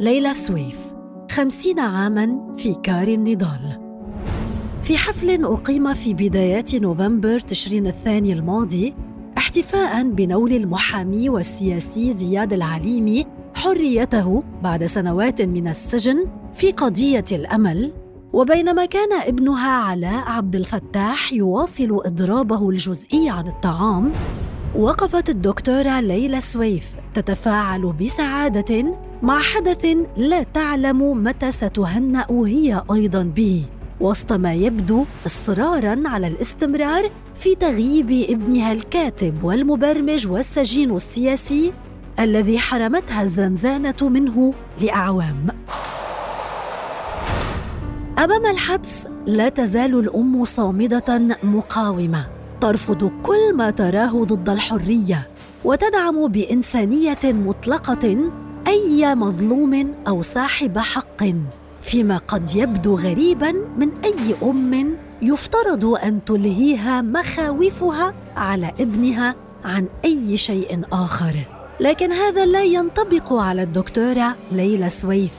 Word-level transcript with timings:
ليلى 0.00 0.34
سويف 0.34 0.92
خمسين 1.30 1.80
عاماً 1.80 2.54
في 2.56 2.74
كار 2.74 3.08
النضال. 3.08 3.88
في 4.82 4.96
حفل 4.96 5.44
أقيم 5.44 5.94
في 5.94 6.14
بدايات 6.14 6.74
نوفمبر 6.74 7.38
تشرين 7.38 7.86
الثاني 7.86 8.32
الماضي 8.32 8.94
احتفاء 9.38 10.02
بنيل 10.02 10.52
المحامي 10.52 11.28
والسياسي 11.28 12.12
زياد 12.12 12.52
العليمي 12.52 13.26
حريته 13.54 14.42
بعد 14.62 14.84
سنوات 14.84 15.42
من 15.42 15.68
السجن 15.68 16.26
في 16.52 16.72
قضية 16.72 17.24
الأمل 17.32 17.92
وبينما 18.32 18.84
كان 18.84 19.12
ابنها 19.12 19.70
علاء 19.70 20.24
عبد 20.26 20.56
الفتاح 20.56 21.32
يواصل 21.32 22.00
إضرابه 22.04 22.70
الجزئي 22.70 23.30
عن 23.30 23.46
الطعام 23.46 24.12
وقفت 24.76 25.28
الدكتورة 25.30 26.00
ليلى 26.00 26.40
سويف 26.40 26.90
تتفاعل 27.14 27.92
بسعادة 27.92 28.98
مع 29.22 29.40
حدث 29.40 29.86
لا 30.16 30.42
تعلم 30.42 31.24
متى 31.24 31.50
ستهنأ 31.50 32.26
هي 32.30 32.82
أيضا 32.92 33.22
به. 33.22 33.64
وسط 34.00 34.32
ما 34.32 34.54
يبدو 34.54 35.04
اصرارا 35.26 36.02
على 36.06 36.26
الاستمرار 36.26 37.10
في 37.34 37.54
تغييب 37.54 38.10
ابنها 38.30 38.72
الكاتب 38.72 39.44
والمبرمج 39.44 40.28
والسجين 40.28 40.96
السياسي 40.96 41.72
الذي 42.20 42.58
حرمتها 42.58 43.22
الزنزانة 43.22 43.94
منه 44.02 44.54
لأعوام. 44.80 45.46
أمام 48.18 48.46
الحبس 48.46 49.06
لا 49.26 49.48
تزال 49.48 49.98
الأم 49.98 50.44
صامدة 50.44 51.36
مقاومة. 51.42 52.26
ترفض 52.60 53.12
كل 53.22 53.54
ما 53.54 53.70
تراه 53.70 54.24
ضد 54.24 54.48
الحرية. 54.48 55.28
وتدعم 55.64 56.28
بإنسانية 56.28 57.18
مطلقة 57.24 58.30
أي 58.68 59.14
مظلوم 59.14 59.94
أو 60.08 60.22
صاحب 60.22 60.78
حق 60.78 61.24
فيما 61.80 62.16
قد 62.16 62.56
يبدو 62.56 62.96
غريبا 62.96 63.52
من 63.52 63.88
أي 64.04 64.50
أم 64.50 64.96
يفترض 65.22 65.84
أن 65.84 66.24
تلهيها 66.24 67.02
مخاوفها 67.02 68.14
على 68.36 68.72
ابنها 68.80 69.34
عن 69.64 69.86
أي 70.04 70.36
شيء 70.36 70.80
آخر. 70.92 71.34
لكن 71.80 72.12
هذا 72.12 72.46
لا 72.46 72.62
ينطبق 72.62 73.32
على 73.32 73.62
الدكتورة 73.62 74.36
ليلى 74.52 74.88
سويف 74.88 75.34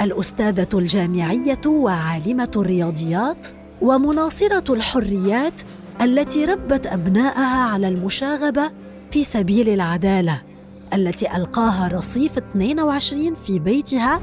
الأستاذة 0.00 0.68
الجامعية 0.74 1.60
وعالمة 1.66 2.50
الرياضيات 2.56 3.46
ومناصرة 3.82 4.74
الحريات 4.74 5.60
التي 6.00 6.44
ربت 6.44 6.86
ابنائها 6.86 7.62
على 7.62 7.88
المشاغبة 7.88 8.70
في 9.10 9.22
سبيل 9.22 9.68
العدالة. 9.68 10.49
التي 10.94 11.36
ألقاها 11.36 11.88
رصيف 11.88 12.38
22 12.38 13.34
في 13.34 13.58
بيتها 13.58 14.20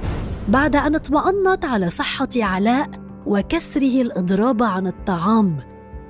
بعد 0.47 0.75
أن 0.75 0.95
اطمأنت 0.95 1.65
على 1.65 1.89
صحة 1.89 2.29
علاء 2.35 2.89
وكسره 3.25 4.01
الإضراب 4.01 4.63
عن 4.63 4.87
الطعام. 4.87 5.57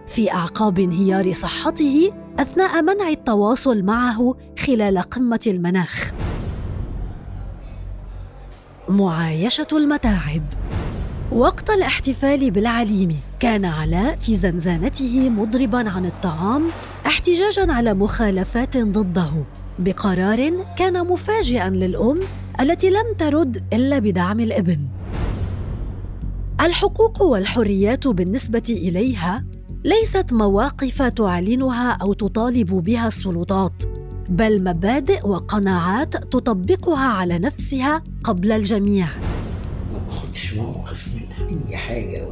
في 0.08 0.32
أعقاب 0.32 0.80
انهيار 0.80 1.32
صحته 1.32 2.12
أثناء 2.40 2.82
منع 2.82 3.10
التواصل 3.10 3.84
معه 3.84 4.36
خلال 4.60 5.02
قمة 5.02 5.40
المناخ. 5.48 6.12
معايشة 8.90 9.68
المتاعب. 9.72 10.44
وقت 11.32 11.70
الاحتفال 11.70 12.52
بالعليم 12.52 13.20
كان 13.40 13.66
علاء 13.66 14.16
في 14.16 14.36
زنزانته 14.36 15.30
مضربا 15.30 15.90
عن 15.90 16.06
الطعام 16.06 16.68
احتجاجا 17.06 17.74
على 17.74 17.94
مخالفات 17.94 18.78
ضده. 18.78 19.46
بقرار 19.80 20.66
كان 20.78 21.08
مفاجئا 21.08 21.70
للأم 21.70 22.20
التي 22.60 22.90
لم 22.90 23.14
ترد 23.18 23.64
إلا 23.74 24.00
بدعم 24.00 24.40
الإبن. 24.40 24.80
الحقوق 26.62 27.22
والحريات 27.22 28.08
بالنسبة 28.08 28.64
إليها 28.70 29.46
ليست 29.84 30.34
مواقف 30.34 31.02
تعلنها 31.02 31.92
أو 31.92 32.14
تطالب 32.14 32.74
بها 32.74 33.08
السلطات 33.08 33.84
بل 34.30 34.64
مبادئ 34.64 35.28
وقناعات 35.28 36.14
تطبقها 36.14 37.08
على 37.08 37.40
نفسها 37.40 38.04
قبل 38.24 38.52
الجميع. 38.52 39.08
ما 39.94 40.00
باخدش 40.08 40.54
موقف 40.54 41.08
من 41.08 41.48
أي 41.70 41.78
حاجة. 41.78 42.28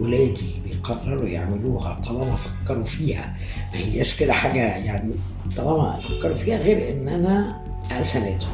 ولادي 0.00 0.62
بيقرروا 0.64 1.28
يعملوها 1.28 2.00
طالما 2.06 2.36
فكروا 2.36 2.84
فيها. 2.84 3.36
ما 3.72 3.78
هياش 3.78 4.14
كده 4.14 4.32
حاجة 4.32 4.76
يعني 4.76 5.14
طالما 5.56 5.96
فكروا 5.96 6.36
فيها 6.36 6.58
غير 6.58 6.92
إن 6.92 7.08
أنا 7.08 7.62
اساندهم 7.92 8.50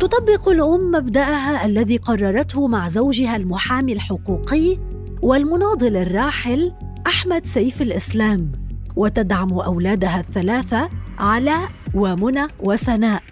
تطبق 0.00 0.48
الأم 0.48 0.90
مبدأها 0.90 1.66
الذي 1.66 1.96
قررته 1.96 2.68
مع 2.68 2.88
زوجها 2.88 3.36
المحامي 3.36 3.92
الحقوقي 3.92 4.78
والمناضل 5.22 5.96
الراحل 5.96 6.72
أحمد 7.06 7.46
سيف 7.46 7.82
الإسلام 7.82 8.52
وتدعم 8.96 9.52
أولادها 9.52 10.20
الثلاثة 10.20 10.90
علاء 11.18 11.68
ومنى 11.94 12.46
وسناء 12.60 13.22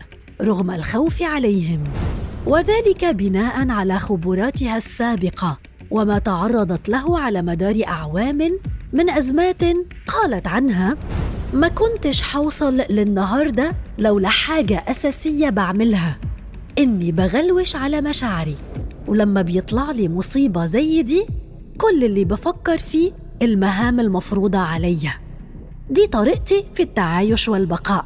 رغم 0.42 0.70
الخوف 0.70 1.22
عليهم. 1.22 1.84
وذلك 2.46 3.04
بناء 3.04 3.70
على 3.70 3.98
خبراتها 3.98 4.76
السابقة. 4.76 5.58
وما 5.90 6.18
تعرضت 6.18 6.88
له 6.88 7.18
على 7.20 7.42
مدار 7.42 7.80
أعوام 7.88 8.58
من 8.92 9.10
أزمات 9.10 9.62
قالت 10.06 10.46
عنها 10.48 10.96
ما 11.52 11.68
كنتش 11.68 12.22
حوصل 12.22 12.76
للنهاردة 12.90 13.72
لولا 13.98 14.28
حاجة 14.28 14.84
أساسية 14.88 15.50
بعملها 15.50 16.18
إني 16.78 17.12
بغلوش 17.12 17.76
على 17.76 18.00
مشاعري 18.00 18.56
ولما 19.08 19.42
بيطلع 19.42 19.90
لي 19.90 20.08
مصيبة 20.08 20.64
زي 20.64 21.02
دي 21.02 21.26
كل 21.78 22.04
اللي 22.04 22.24
بفكر 22.24 22.78
فيه 22.78 23.12
المهام 23.42 24.00
المفروضة 24.00 24.58
عليا. 24.58 25.12
دي 25.90 26.06
طريقتي 26.06 26.64
في 26.74 26.82
التعايش 26.82 27.48
والبقاء. 27.48 28.04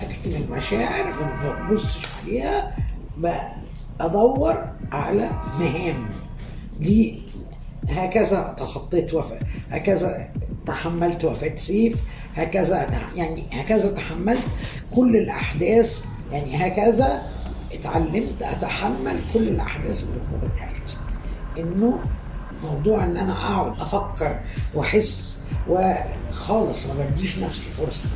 أكتب 0.00 0.32
المشاعر 0.32 1.04
ما 1.04 1.68
ببصش 1.70 1.98
عليها 2.22 2.76
بدور 4.00 4.54
على 4.92 5.30
مهام. 5.60 5.94
دي 6.80 7.22
هكذا 7.88 8.54
تخطيت 8.58 9.14
وفاة 9.14 9.40
هكذا 9.70 10.30
تحملت 10.66 11.24
وفاة 11.24 11.56
سيف 11.56 11.96
هكذا 12.34 12.88
يعني 13.16 13.42
هكذا 13.52 13.88
تحملت 13.88 14.44
كل 14.90 15.16
الأحداث 15.16 16.04
يعني 16.32 16.56
هكذا 16.56 17.22
اتعلمت 17.72 18.42
أتحمل 18.42 19.16
كل 19.34 19.48
الأحداث 19.48 20.04
اللي 20.04 20.20
موجودة 20.32 20.54
في 20.54 20.60
حياتي. 20.60 20.96
إنه 21.58 21.98
موضوع 22.62 23.04
إن 23.04 23.16
أنا 23.16 23.32
أقعد 23.32 23.80
أفكر 23.80 24.40
وأحس 24.74 25.40
وخالص 25.68 26.86
ما 26.86 26.94
بديش 26.94 27.38
نفسي 27.38 27.66
فرصة. 27.70 28.06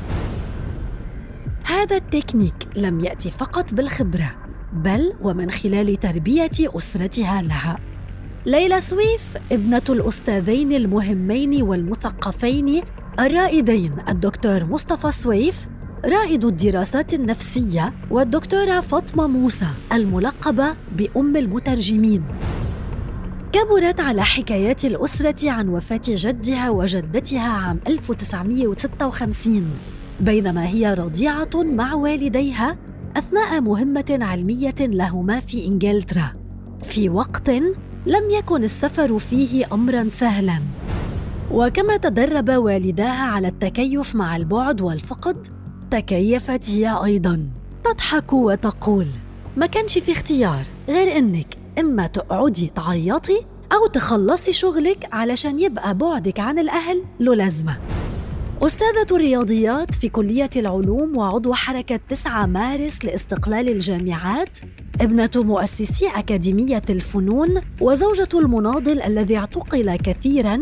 هذا 1.67 1.97
التكنيك 1.97 2.55
لم 2.77 3.01
يأتي 3.01 3.31
فقط 3.31 3.75
بالخبرة 3.75 4.31
بل 4.73 5.13
ومن 5.23 5.51
خلال 5.51 5.97
تربية 5.97 6.51
أسرتها 6.61 7.43
لها. 7.43 7.88
ليلى 8.47 8.81
سويف 8.81 9.37
ابنة 9.53 9.83
الأستاذين 9.89 10.73
المهمين 10.73 11.63
والمثقفين 11.63 12.83
الرائدين 13.21 13.93
الدكتور 14.09 14.65
مصطفى 14.65 15.11
سويف 15.11 15.69
رائد 16.05 16.45
الدراسات 16.45 17.15
النفسية 17.15 17.95
والدكتورة 18.11 18.81
فاطمة 18.81 19.27
موسى 19.27 19.67
الملقبة 19.93 20.77
بأم 20.97 21.37
المترجمين. 21.37 22.25
كبرت 23.53 24.01
على 24.01 24.23
حكايات 24.23 24.85
الأسرة 24.85 25.51
عن 25.51 25.69
وفاة 25.69 26.01
جدها 26.09 26.71
وجدتها 26.71 27.49
عام 27.49 27.81
1956 27.87 29.71
بينما 30.21 30.67
هي 30.67 30.95
رضيعة 30.95 31.51
مع 31.55 31.95
والديها 31.95 32.77
أثناء 33.17 33.61
مهمة 33.61 34.19
علمية 34.21 34.75
لهما 34.81 35.41
في 35.41 35.67
إنجلترا. 35.67 36.33
في 36.83 37.09
وقت 37.09 37.51
لم 38.09 38.31
يكن 38.31 38.65
السفر 38.65 39.19
فيه 39.19 39.67
امرا 39.73 40.09
سهلا. 40.09 40.63
وكما 41.51 41.97
تدرب 41.97 42.51
والداها 42.51 43.27
على 43.27 43.49
التكيف 43.49 44.15
مع 44.15 44.37
البعد 44.37 44.81
والفقد 44.81 45.47
تكيفت 45.91 46.71
هي 46.71 47.05
أيضا. 47.05 47.49
تضحك 47.85 48.33
وتقول 48.33 49.07
ما 49.57 49.67
كانش 49.67 49.99
في 49.99 50.13
اختيار 50.13 50.63
غير 50.89 51.19
إنك 51.19 51.55
إما 51.79 52.07
تقعدي 52.07 52.73
تعيطي 52.75 53.41
أو 53.73 53.87
تخلصي 53.87 54.53
شغلك 54.53 55.09
علشان 55.13 55.61
يبقى 55.61 55.95
بعدك 55.95 56.41
عن 56.41 56.59
الأهل 56.59 57.03
له 57.21 57.35
لازمة. 57.35 57.77
أستاذة 58.63 59.07
الرياضيات 59.11 59.95
في 59.95 60.09
كلية 60.09 60.51
العلوم 60.57 61.17
وعضو 61.17 61.55
حركة 61.55 62.01
9 62.09 62.47
مارس 62.47 63.05
لاستقلال 63.05 63.69
الجامعات 63.69 64.59
ابنة 65.01 65.31
مؤسسي 65.37 66.09
أكاديمية 66.09 66.83
الفنون 66.91 67.61
وزوجة 67.81 68.29
المناضل 68.35 69.03
الذي 69.03 69.37
اعتقل 69.37 69.97
كثيرا 69.97 70.61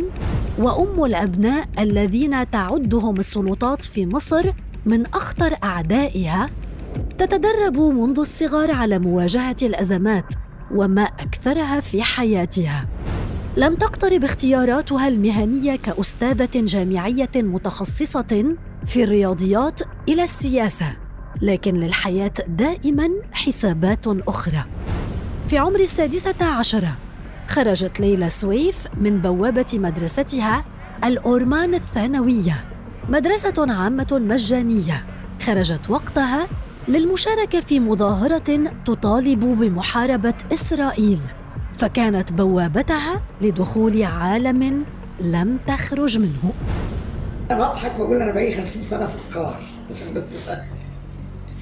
وأم 0.58 1.04
الأبناء 1.04 1.68
الذين 1.78 2.50
تعدهم 2.50 3.16
السلطات 3.16 3.84
في 3.84 4.06
مصر 4.06 4.52
من 4.86 5.06
أخطر 5.06 5.56
أعدائها. 5.64 6.50
تتدرب 7.18 7.78
منذ 7.78 8.18
الصغر 8.18 8.70
على 8.70 8.98
مواجهة 8.98 9.56
الأزمات 9.62 10.34
وما 10.74 11.02
أكثرها 11.02 11.80
في 11.80 12.02
حياتها. 12.02 12.86
لم 13.56 13.74
تقترب 13.74 14.24
اختياراتها 14.24 15.08
المهنية 15.08 15.76
كأستاذة 15.76 16.48
جامعية 16.54 17.30
متخصصة 17.36 18.56
في 18.84 19.04
الرياضيات 19.04 19.80
إلى 20.08 20.22
السياسة 20.22 20.96
لكن 21.42 21.74
للحياة 21.74 22.32
دائما 22.48 23.08
حسابات 23.32 24.06
أخرى. 24.06 24.64
في 25.48 25.58
عمر 25.58 25.80
السادسة 25.80 26.44
عشره 26.44 26.96
خرجت 27.48 28.00
ليلى 28.00 28.28
سويف 28.28 28.86
من 29.00 29.22
بوابة 29.22 29.66
مدرستها 29.74 30.64
الأورمان 31.04 31.74
الثانوية 31.74 32.64
مدرسة 33.08 33.66
عامة 33.68 34.22
مجانية. 34.30 35.06
خرجت 35.42 35.90
وقتها 35.90 36.48
للمشاركة 36.88 37.60
في 37.60 37.80
مظاهرة 37.80 38.70
تطالب 38.84 39.40
بمحاربة 39.40 40.34
إسرائيل. 40.52 41.18
فكانت 41.78 42.32
بوابتها 42.32 43.22
لدخول 43.40 44.02
عالم 44.02 44.84
لم 45.20 45.56
تخرج 45.56 46.18
منه. 46.18 46.52
أنا 47.50 47.68
بضحك 47.68 47.98
وأقول 47.98 48.22
أنا 48.22 48.32
بقالي 48.32 48.54
50 48.54 48.82
سنة 48.82 49.06
في 49.06 49.14
القار 49.16 49.60
عشان 49.94 50.14
بس 50.14 50.36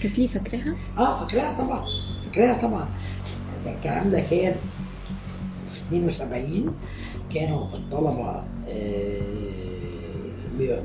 كانت 0.03 0.19
ليه 0.19 0.29
فاكراها؟ 0.29 0.75
آه 0.99 1.21
فاكراها 1.21 1.53
طبعا. 1.59 1.87
فاكراها 2.25 2.59
طبعا. 2.63 2.89
الكلام 3.67 4.11
ده 4.11 4.21
كان 4.21 4.55
في 5.69 5.81
72 5.97 6.75
كانوا 7.35 7.65
الطلبة 7.75 8.45
آه، 8.69 9.21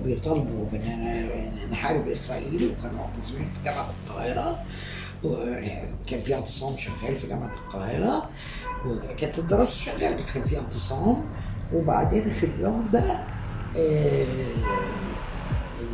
بيطالبوا 0.05 0.65
بأن 0.71 1.29
نحارب 1.71 2.07
إسرائيل 2.07 2.71
وكانوا 2.79 2.97
معتصمين 2.97 3.45
في 3.45 3.63
جامعة 3.65 3.93
القاهرة. 4.07 4.59
وكان 5.23 6.21
في 6.23 6.33
اعتصام 6.35 6.77
شغال 6.77 7.15
في 7.15 7.27
جامعة 7.27 7.51
القاهرة 7.51 8.29
وكانت 8.85 9.39
الدراسة 9.39 9.81
شغالة 9.81 10.21
بس 10.21 10.31
كان 10.31 10.43
في 10.43 10.57
اعتصام 10.57 11.25
وبعدين 11.73 12.29
في 12.29 12.45
اليوم 12.45 12.89
ده 12.93 13.19
آه 13.77 14.25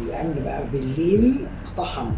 الامن 0.01 0.43
بقى 0.43 0.67
بالليل 0.67 1.47
اقتحم 1.65 2.11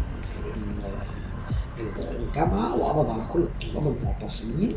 الجامعة 2.20 2.76
وقبض 2.76 3.10
على 3.10 3.24
كل 3.32 3.42
الطلاب 3.42 3.96
المعتصمين. 3.96 4.72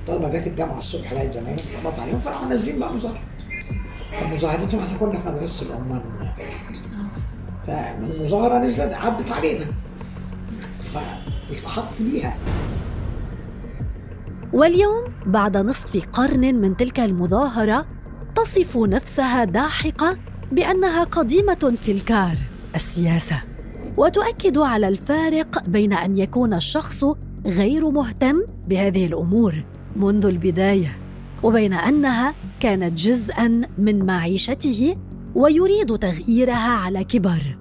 الطلبة 0.00 0.28
جت 0.28 0.46
الجامعة 0.46 0.78
الصبح 0.78 1.12
لقيت 1.12 1.32
زمايلهم 1.32 1.66
قبض 1.84 2.00
عليهم 2.00 2.20
فراحوا 2.20 2.46
نازلين 2.48 2.78
بقى 2.78 2.94
مظاهرة. 2.94 3.20
فمظاهرتهم 4.20 4.80
إحنا 4.80 4.98
كنا 4.98 5.18
في 5.18 5.28
مدرسة 5.28 5.66
الامه 5.66 5.98
بنات 6.18 6.76
فمن 7.66 8.10
المظاهرة 8.16 8.58
نزلت 8.58 8.92
عدت 8.92 9.30
علينا. 9.32 9.66
فالتحقت 11.54 12.02
بيها. 12.02 12.38
واليوم 14.52 15.04
بعد 15.26 15.56
نصف 15.56 16.08
قرن 16.12 16.54
من 16.54 16.76
تلك 16.76 17.00
المظاهرة 17.00 17.86
تصف 18.36 18.76
نفسها 18.76 19.44
داحقه 19.44 20.16
بأنها 20.52 21.04
قديمة 21.04 21.74
في 21.76 21.92
الكار 21.92 22.36
السياسة. 22.74 23.42
وتؤكد 23.96 24.58
على 24.58 24.88
الفارق 24.88 25.68
بين 25.68 25.92
أن 25.92 26.18
يكون 26.18 26.54
الشخص 26.54 27.04
غير 27.46 27.90
مهتم 27.90 28.42
بهذه 28.68 29.06
الأمور 29.06 29.64
منذ 29.96 30.26
البداية 30.26 30.98
وبين 31.42 31.72
أنها 31.72 32.34
كانت 32.60 32.98
جزءا 32.98 33.60
من 33.78 34.06
معيشته 34.06 34.96
ويريد 35.34 35.98
تغييرها 35.98 36.70
على 36.70 37.04
كبر. 37.04 37.58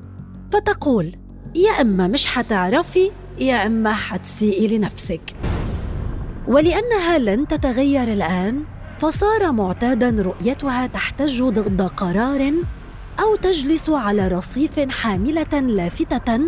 فتقول 0.53 1.15
يا 1.56 1.71
أما 1.81 2.07
مش 2.07 2.25
حتعرفي 2.25 3.12
يا 3.39 3.65
أما 3.65 3.94
حتسيئي 3.94 4.77
لنفسك. 4.77 5.21
ولأنها 6.47 7.18
لن 7.18 7.47
تتغير 7.47 8.03
الآن 8.03 8.63
فصار 9.00 9.51
معتادا 9.51 10.21
رؤيتها 10.21 10.88
تحتج 10.88 11.44
ضد 11.44 11.81
قرار 11.81 12.53
أو 13.19 13.36
تجلس 13.36 13.89
على 13.89 14.27
رصيف 14.27 14.80
حاملة 14.80 15.59
لافتة 15.59 16.39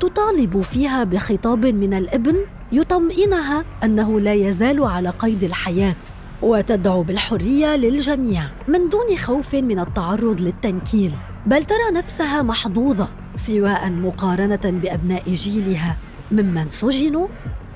تطالب 0.00 0.60
فيها 0.62 1.04
بخطاب 1.04 1.66
من 1.66 1.94
الابن 1.94 2.36
يطمئنها 2.72 3.64
أنه 3.84 4.20
لا 4.20 4.34
يزال 4.34 4.84
على 4.84 5.08
قيد 5.08 5.44
الحياة 5.44 6.04
وتدعو 6.42 7.02
بالحرية 7.02 7.76
للجميع 7.76 8.42
من 8.68 8.88
دون 8.88 9.16
خوف 9.16 9.54
من 9.54 9.78
التعرض 9.78 10.40
للتنكيل. 10.40 11.12
بل 11.46 11.64
ترى 11.64 11.90
نفسها 11.94 12.42
محظوظة 12.42 13.08
سواء 13.34 13.90
مقارنة 13.90 14.60
بأبناء 14.64 15.34
جيلها. 15.34 15.96
ممن 16.30 16.70
سجنوا 16.70 17.26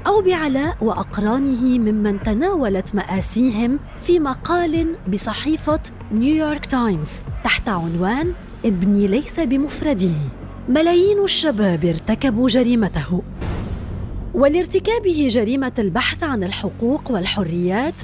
أو 0.07 0.21
بعلاء 0.21 0.77
وأقرانه 0.81 1.79
ممن 1.79 2.23
تناولت 2.23 2.95
مآسيهم 2.95 3.79
في 3.97 4.19
مقال 4.19 4.97
بصحيفة 5.13 5.81
نيويورك 6.13 6.67
تايمز 6.67 7.11
تحت 7.45 7.69
عنوان 7.69 8.33
ابني 8.65 9.07
ليس 9.07 9.41
بمفرده. 9.41 10.15
ملايين 10.69 11.25
الشباب 11.25 11.85
ارتكبوا 11.85 12.49
جريمته. 12.49 13.23
ولارتكابه 14.35 15.27
جريمة 15.31 15.73
البحث 15.79 16.23
عن 16.23 16.45
الحقوق 16.45 17.11
والحريات 17.11 18.03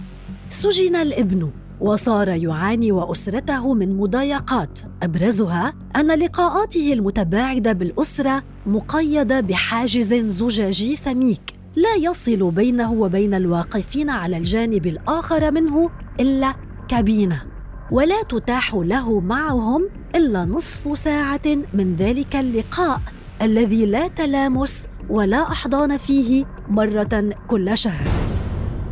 سجن 0.48 0.96
الابن 0.96 1.50
وصار 1.80 2.28
يعاني 2.28 2.92
وأسرته 2.92 3.74
من 3.74 3.96
مضايقات. 3.96 4.80
أبرزها 5.02 5.74
أن 5.96 6.18
لقاءاته 6.18 6.92
المتباعدة 6.92 7.72
بالأسرة 7.72 8.42
مقيدة 8.66 9.40
بحاجز 9.40 10.14
زجاجي 10.14 10.94
سميك 10.94 11.54
لا 11.76 11.94
يصل 11.94 12.50
بينه 12.50 12.92
وبين 12.92 13.34
الواقفين 13.34 14.10
على 14.10 14.36
الجانب 14.36 14.86
الآخر 14.86 15.50
منه 15.50 15.90
إلا 16.20 16.54
كابينة 16.88 17.42
ولا 17.90 18.22
تتاح 18.22 18.74
له 18.74 19.20
معهم 19.20 19.88
إلا 20.14 20.44
نصف 20.44 20.98
ساعة 20.98 21.56
من 21.74 21.96
ذلك 21.96 22.36
اللقاء 22.36 23.00
الذي 23.42 23.86
لا 23.86 24.08
تلامس 24.08 24.86
ولا 25.10 25.42
أحضان 25.52 25.96
فيه 25.96 26.44
مرة 26.68 27.30
كل 27.48 27.78
شهر. 27.78 28.08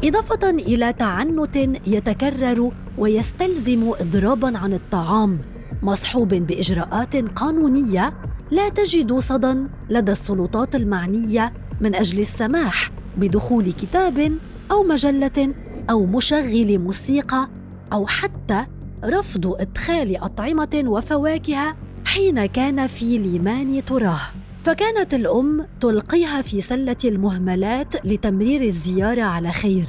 إضافة 0.05 0.51
إلى 0.51 0.93
تعنت 0.93 1.57
يتكرر 1.87 2.73
ويستلزم 2.99 3.93
اضرابا 4.01 4.59
عن 4.59 4.73
الطعام 4.73 5.39
مصحوب 5.83 6.29
بإجراءات 6.29 7.17
قانونية 7.17 8.13
لا 8.53 8.69
تجد 8.69 9.13
صدى 9.19 9.57
لدى 9.91 10.13
السلطات 10.13 10.75
المعنية 10.75 11.53
من 11.81 11.95
أجل 11.95 12.19
السماح 12.19 12.91
بدخول 13.17 13.73
كتاب 13.73 14.39
أو 14.71 14.83
مجلة 14.83 15.55
أو 15.91 16.07
مشغل 16.07 16.79
موسيقى 16.79 17.49
أو 17.93 18.07
حتى 18.07 18.67
رفض 19.05 19.47
إدخال 19.47 20.17
أطعمة 20.17 20.83
وفواكه 20.87 21.77
حين 22.05 22.47
كان 22.47 22.87
في 22.87 23.19
ليمان 23.19 23.85
تراه. 23.85 24.21
فكانت 24.65 25.15
الأم 25.15 25.67
تلقيها 25.81 26.43
في 26.43 26.61
سلة 26.61 26.97
المهملات 27.05 28.07
لتمرير 28.07 28.61
الزيارة 28.61 29.23
على 29.23 29.51
خير. 29.51 29.87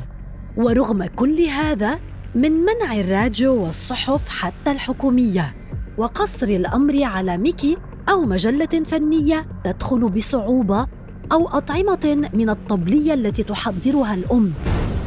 ورغم 0.57 1.05
كل 1.05 1.41
هذا 1.41 1.99
من 2.35 2.51
منع 2.51 2.95
الراديو 2.95 3.63
والصحف 3.63 4.29
حتى 4.29 4.71
الحكومية 4.71 5.55
وقصر 5.97 6.47
الأمر 6.47 7.03
على 7.03 7.37
ميكي 7.37 7.77
أو 8.09 8.25
مجلة 8.25 8.83
فنية 8.85 9.45
تدخل 9.63 10.09
بصعوبة 10.09 10.87
أو 11.31 11.47
أطعمة 11.47 12.29
من 12.33 12.49
الطبلية 12.49 13.13
التي 13.13 13.43
تحضرها 13.43 14.13
الأم 14.13 14.53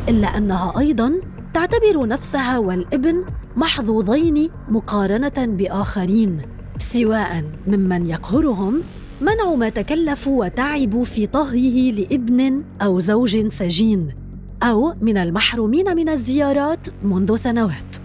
إلا 0.08 0.38
أنها 0.38 0.78
أيضا 0.78 1.12
تعتبر 1.54 2.06
نفسها 2.08 2.58
والإبن 2.58 3.24
محظوظين 3.56 4.50
مقارنة 4.68 5.46
بآخرين 5.46 6.42
سواء 6.78 7.44
ممن 7.66 8.06
يقهرهم 8.06 8.82
منع 9.20 9.54
ما 9.54 9.68
تكلفوا 9.68 10.44
وتعبوا 10.44 11.04
في 11.04 11.26
طهيه 11.26 11.92
لإبن 11.92 12.64
أو 12.82 12.98
زوج 13.00 13.48
سجين 13.48 14.14
أو 14.62 14.94
من 15.00 15.16
المحرومين 15.16 15.96
من 15.96 16.08
الزيارات 16.08 16.86
منذ 17.02 17.36
سنوات. 17.36 17.96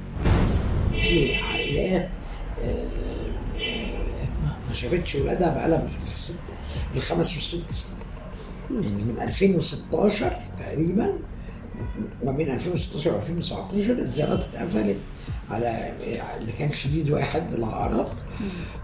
في 0.94 1.36
عائلات 1.36 2.10
شافتش 4.82 5.16
ولادها 5.16 5.50
بقالها 5.50 5.88
بالست 6.06 6.40
بالخمس 6.94 7.34
والست 7.34 7.70
سنين. 7.72 8.02
يعني 8.84 9.04
من 9.04 9.22
2016 9.22 10.34
تقريبا 10.60 11.14
ما 12.24 12.32
بين 12.32 12.52
2016 12.52 13.14
و 13.14 13.16
2019 13.16 13.92
الزيارات 13.92 14.44
اتقفلت 14.44 14.98
على 15.50 15.96
اللي 16.42 16.52
كان 16.52 16.72
شديد 16.72 17.12
واحد 17.12 17.54
العقرب 17.54 18.08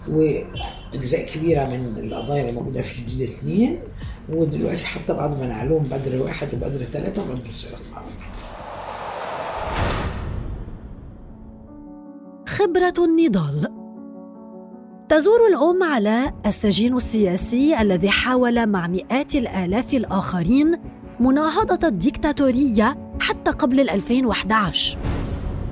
وأجزاء 0.09 1.25
كبيرة 1.25 1.65
من 1.65 1.97
القضايا 1.97 2.41
اللي 2.41 2.51
موجودة 2.51 2.81
في 2.81 2.93
شديد 2.93 3.29
اثنين 3.29 3.79
ودلوقتي 4.29 4.85
حتى 4.85 5.13
بعد 5.13 5.39
ما 5.39 5.47
نقلوهم 5.47 5.83
بدر 5.83 6.21
واحد 6.21 6.47
وبدر 6.53 6.83
ثلاثة 6.83 7.25
برضه 7.27 7.49
الزيارات 7.49 7.81
خبرة 12.47 13.05
النضال. 13.05 13.76
تزور 15.09 15.47
الأم 15.49 15.83
علاء 15.83 16.33
السجين 16.45 16.95
السياسي 16.95 17.81
الذي 17.81 18.09
حاول 18.09 18.67
مع 18.67 18.87
مئات 18.87 19.35
الآلاف 19.35 19.93
الآخرين 19.93 20.79
مناهضة 21.19 21.87
الديكتاتورية 21.87 22.97
حتى 23.19 23.51
قبل 23.51 23.89
2011 23.89 24.97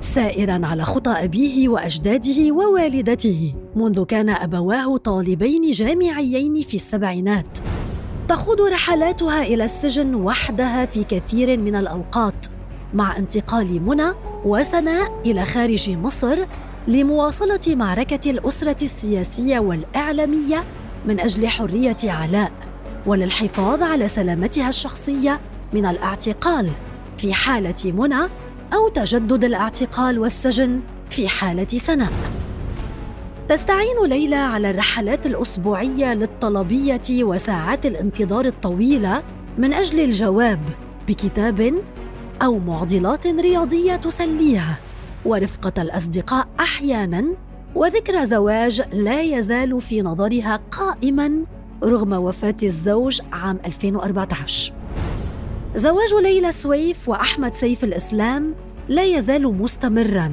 سائرا 0.00 0.60
على 0.66 0.84
خطى 0.84 1.10
أبيه 1.10 1.68
وأجداده 1.68 2.52
ووالدته 2.52 3.54
منذ 3.76 4.04
كان 4.04 4.28
أبواه 4.28 4.96
طالبين 4.96 5.70
جامعيين 5.70 6.62
في 6.62 6.74
السبعينات. 6.74 7.58
تخوض 8.28 8.60
رحلاتها 8.60 9.42
إلى 9.42 9.64
السجن 9.64 10.14
وحدها 10.14 10.86
في 10.86 11.04
كثير 11.04 11.58
من 11.58 11.76
الأوقات 11.76 12.46
مع 12.94 13.16
انتقال 13.16 13.82
منى 13.82 14.12
وسناء 14.44 15.22
إلى 15.26 15.44
خارج 15.44 15.90
مصر 15.90 16.46
لمواصلة 16.88 17.60
معركة 17.66 18.30
الأسرة 18.30 18.76
السياسية 18.84 19.58
والإعلامية 19.58 20.64
من 21.06 21.20
أجل 21.20 21.48
حرية 21.48 21.96
علاء 22.04 22.52
وللحفاظ 23.06 23.82
على 23.82 24.08
سلامتها 24.08 24.68
الشخصية 24.68 25.40
من 25.72 25.86
الاعتقال 25.86 26.70
في 27.18 27.32
حالة 27.32 27.92
منى 27.92 28.28
أو 28.74 28.88
تجدد 28.88 29.44
الاعتقال 29.44 30.18
والسجن 30.18 30.80
في 31.10 31.28
حالة 31.28 31.66
سناء. 31.66 32.12
تستعين 33.48 33.96
ليلى 34.06 34.36
على 34.36 34.70
الرحلات 34.70 35.26
الأسبوعية 35.26 36.14
للطلبية 36.14 37.24
وساعات 37.24 37.86
الانتظار 37.86 38.44
الطويلة 38.44 39.22
من 39.58 39.74
أجل 39.74 40.00
الجواب 40.00 40.60
بكتاب 41.08 41.74
أو 42.42 42.58
معضلات 42.58 43.26
رياضية 43.26 43.96
تسليها 43.96 44.78
ورفقة 45.26 45.82
الأصدقاء 45.82 46.48
أحياناً 46.60 47.24
وذكرى 47.74 48.24
زواج 48.24 48.82
لا 48.92 49.22
يزال 49.22 49.80
في 49.80 50.02
نظرها 50.02 50.60
قائماً 50.70 51.44
رغم 51.84 52.12
وفاة 52.12 52.56
الزوج 52.62 53.20
عام 53.32 53.58
2014 53.64 54.72
زواج 55.76 56.14
ليلى 56.22 56.52
سويف 56.52 57.08
وأحمد 57.08 57.54
سيف 57.54 57.84
الإسلام 57.84 58.54
لا 58.88 59.04
يزال 59.04 59.56
مستمراً 59.56 60.32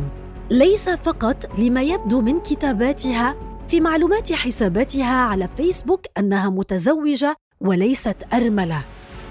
ليس 0.50 0.90
فقط 0.90 1.60
لما 1.60 1.82
يبدو 1.82 2.22
من 2.22 2.40
كتاباتها 2.40 3.36
في 3.68 3.82
معلومات 3.82 4.34
حساباتها 4.34 5.16
على 5.16 5.48
فيسبوك 5.58 6.06
أنها 6.18 6.50
متزوجة 6.50 7.36
وليست 7.62 8.18
أرملة 8.34 8.82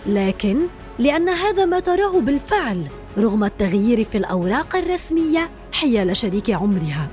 لكن 0.07 0.59
لأن 0.99 1.29
هذا 1.29 1.65
ما 1.65 1.81
تراه 1.81 2.21
بالفعل 2.21 2.87
رغم 3.19 3.45
التغيير 3.45 4.05
في 4.05 4.19
الأوراق 4.19 4.77
الرسمية 4.77 5.51
حيال 5.73 6.17
شريك 6.17 6.51
عمرها. 6.51 7.09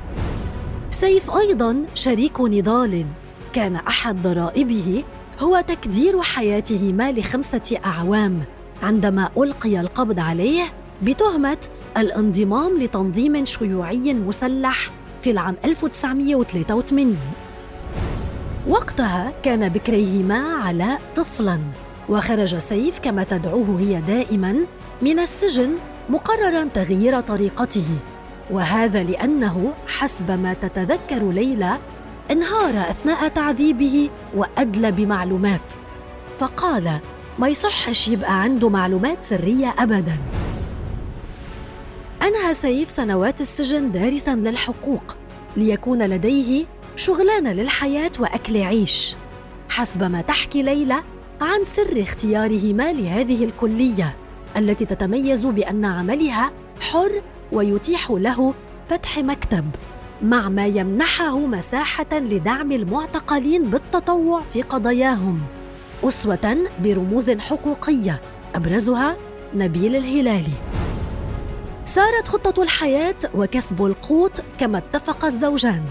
سيف 0.90 1.32
أيضا 1.32 1.86
شريك 1.96 2.42
نضال. 2.42 3.06
كان 3.54 3.76
أحد 3.76 4.22
ضرائبه 4.22 5.04
هو 5.40 5.64
تكدير 5.68 6.22
حياتهما 6.22 7.12
لخمسة 7.12 7.80
أعوام. 7.86 8.40
عندما 8.84 9.30
ألقي 9.38 9.80
القبض 9.80 10.20
عليه 10.20 10.64
بتهمة 11.04 11.68
الانضمام 11.98 12.78
لتنظيم 12.78 13.46
شيوعي 13.46 14.14
مسلح 14.14 14.92
في 15.22 15.32
العام 15.32 15.56
1983 15.66 17.18
وقتها 18.68 19.34
كان 19.44 19.70
بكريهما 19.70 20.38
علاء 20.64 21.02
طفلاً 21.16 21.60
وخرج 22.10 22.58
سيف 22.58 23.00
كما 23.00 23.24
تدعوه 23.24 23.80
هي 23.80 24.02
دائما 24.02 24.56
من 25.02 25.20
السجن 25.20 25.78
مقررا 26.10 26.64
تغيير 26.64 27.20
طريقته 27.20 27.88
وهذا 28.52 29.04
لأنه 29.04 29.74
حسب 29.88 30.32
ما 30.32 30.54
تتذكر 30.54 31.32
ليلى 31.32 31.78
انهار 32.32 32.90
أثناء 32.90 33.28
تعذيبه 33.28 34.10
وأدلى 34.36 34.92
بمعلومات. 34.92 35.74
فقال 36.40 37.00
ما 37.40 37.48
يصحش 37.48 38.08
يبقى 38.08 38.42
عنده 38.42 38.70
معلومات 38.70 39.24
سرية 39.24 39.76
ابدا. 39.80 40.18
أنهى 42.22 42.54
سيف 42.54 42.92
سنوات 42.92 43.42
السجن 43.42 43.92
دارسا 43.92 44.36
للحقوق 44.36 45.18
ليكون 45.58 46.04
لديه 46.04 46.66
شغلانه 46.96 47.52
للحياة 47.52 48.12
وأكل 48.20 48.58
عيش. 48.58 49.16
حسب 49.70 50.04
ما 50.04 50.22
تحكي 50.22 50.62
ليلى 50.62 51.04
عن 51.42 51.64
سر 51.64 52.02
اختيارهما 52.02 52.94
لهذه 52.94 53.46
الكلية. 53.46 54.16
التي 54.58 54.86
تتميز 54.86 55.46
بأن 55.46 55.86
عملها 55.86 56.52
حر 56.80 57.22
ويتيح 57.52 58.12
له 58.12 58.54
فتح 58.90 59.20
مكتب 59.20 59.66
مع 60.22 60.50
ما 60.50 60.68
يمنحه 60.68 61.38
مساحة 61.38 62.08
لدعم 62.14 62.72
المعتقلين 62.72 63.64
بالتطوع 63.64 64.42
في 64.42 64.62
قضاياهم 64.62 65.42
أسوة 66.04 66.58
برموز 66.84 67.32
حقوقية 67.32 68.22
أبرزها 68.56 69.18
نبيل 69.56 69.96
الهلالي. 69.96 70.54
سارت 71.86 72.28
خطة 72.28 72.64
الحياة 72.64 73.16
وكسب 73.36 73.86
القوت 73.86 74.44
كما 74.58 74.78
اتفق 74.78 75.26
الزوجان. 75.26 75.84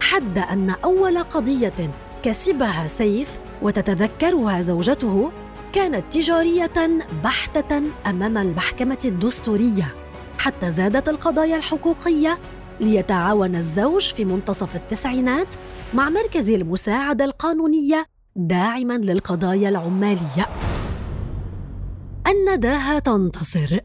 حد 0.00 0.38
أن 0.38 0.70
أول 0.70 1.18
قضية 1.18 1.90
كسبها 2.22 2.86
سيف 2.86 3.38
وتتذكرها 3.62 4.60
زوجته 4.60 5.30
كانت 5.76 6.12
تجارية 6.12 6.98
بحتة 7.24 7.82
أمام 8.06 8.38
المحكمة 8.38 8.98
الدستورية 9.04 9.94
حتى 10.38 10.70
زادت 10.70 11.08
القضايا 11.08 11.56
الحقوقية 11.56 12.38
ليتعاون 12.80 13.56
الزوج 13.56 14.02
في 14.02 14.24
منتصف 14.24 14.76
التسعينات 14.76 15.54
مع 15.94 16.08
مركز 16.08 16.50
المساعدة 16.50 17.24
القانونية 17.24 18.06
داعما 18.36 18.98
للقضايا 18.98 19.68
العمالية. 19.68 20.46
النداهه 22.28 22.98
تنتصر. 22.98 23.78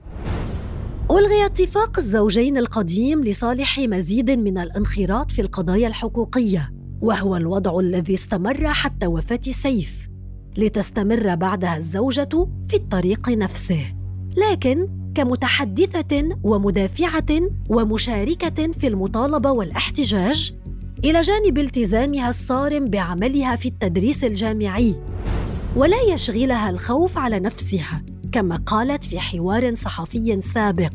ألغي 1.12 1.46
اتفاق 1.46 1.98
الزوجين 1.98 2.58
القديم 2.58 3.24
لصالح 3.24 3.80
مزيد 3.80 4.32
من 4.32 4.58
الانخراط 4.58 5.32
في 5.32 5.42
القضايا 5.42 5.88
الحقوقية 5.88 6.74
وهو 7.02 7.36
الوضع 7.36 7.80
الذي 7.80 8.14
استمر 8.14 8.68
حتى 8.68 9.08
وفاة 9.08 9.42
سيف 9.42 10.01
لتستمر 10.58 11.36
بعدها 11.36 11.78
الزوجة 11.78 12.48
في 12.70 12.76
الطريق 12.76 13.30
نفسه. 13.30 13.96
لكن 14.38 14.88
كمتحدثة 15.16 16.30
ومدافعة 16.44 17.42
ومشاركة 17.70 18.72
في 18.72 18.88
المطالبة 18.88 19.52
والاحتجاج 19.52 20.54
إلى 21.04 21.22
جانب 21.22 21.58
التزامها 21.58 22.30
الصارم 22.30 22.86
بعملها 22.86 23.56
في 23.56 23.68
التدريس 23.68 24.24
الجامعي 24.24 24.96
ولا 25.76 25.98
يشغلها 26.14 26.70
الخوف 26.70 27.18
على 27.18 27.40
نفسها 27.40 28.04
كما 28.32 28.56
قالت 28.56 29.04
في 29.04 29.20
حوار 29.20 29.76
صحفي 29.76 30.42
سابق. 30.42 30.94